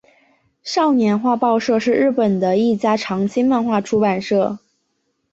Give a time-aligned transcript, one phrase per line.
[0.63, 4.57] 少年画报社是日本的一家长青漫画出版社。